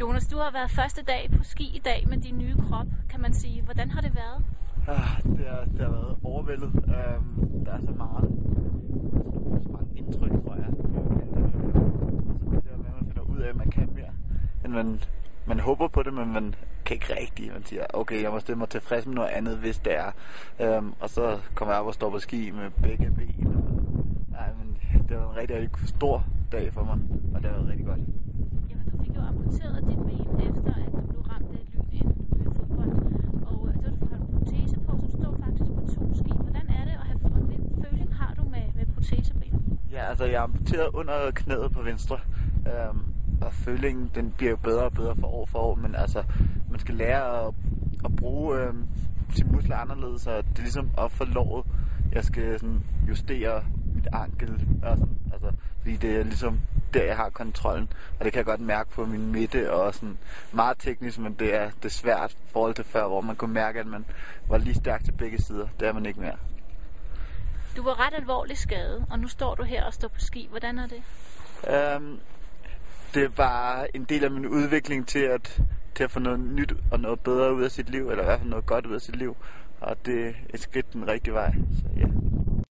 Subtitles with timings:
[0.00, 3.20] Jonas, du har været første dag på ski i dag med din nye krop, kan
[3.20, 3.62] man sige.
[3.62, 4.44] Hvordan har det været?
[4.88, 6.70] Ah, det, har, det har været overvældet.
[6.74, 8.30] Um, der er så meget.
[9.62, 10.66] Så mange indtryk, tror jeg.
[10.70, 14.12] Så det der med, at man finder ud af, at man kan mere.
[14.62, 15.00] Men man,
[15.46, 16.54] man håber på det, men man
[16.84, 17.52] kan ikke rigtigt.
[17.52, 20.10] Man siger, okay, jeg må stille mig tilfreds med noget andet, hvis det er.
[20.78, 23.46] Um, og så kommer jeg op og står på ski med begge ben.
[23.46, 23.64] Og,
[24.30, 26.98] nej, men det var en rigtig, rigtig stor dag for mig,
[27.34, 28.00] og det har været rigtig godt.
[28.70, 31.88] Ja, du fik jo amputeret dit ben efter, at du blev ramt af et lyn
[31.92, 32.92] inden ved fodbold.
[33.50, 36.14] Og øh, det var, du har en protese på, så du står faktisk på to
[36.14, 36.32] ski.
[36.46, 39.78] Hvordan er det at have og hvilken føling har du med, med proteseben?
[39.94, 42.18] Ja, altså jeg er amputeret under knæet på venstre.
[42.66, 43.04] Øhm,
[43.40, 46.22] og følingen, den bliver jo bedre og bedre for år for år, men altså,
[46.70, 47.54] man skal lære at,
[48.04, 48.88] at bruge øhm,
[49.30, 51.66] sine muskler anderledes, så det er ligesom op for låret.
[52.12, 56.60] Jeg skal sådan justere mit ankel, og sådan, altså, fordi det er ligesom
[56.94, 60.18] der, jeg har kontrollen, og det kan jeg godt mærke på min midte, og sådan
[60.52, 63.54] meget teknisk, men det er, det er svært i forhold til før, hvor man kunne
[63.54, 64.04] mærke, at man
[64.48, 65.66] var lige stærk til begge sider.
[65.80, 66.36] Det er man ikke mere.
[67.76, 70.46] Du var ret alvorligt skadet, og nu står du her og står på ski.
[70.50, 71.02] Hvordan er det?
[71.96, 72.20] Um,
[73.14, 75.62] det var en del af min udvikling til at,
[75.94, 78.38] til at få noget nyt og noget bedre ud af sit liv, eller i hvert
[78.38, 79.36] fald noget godt ud af sit liv.
[79.80, 81.52] Og det er et skridt den rigtige vej.
[81.52, 82.23] Så ja.